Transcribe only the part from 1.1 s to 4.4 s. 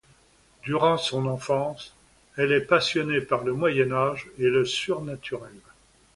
enfance, elle est passionnée par le Moyen Âge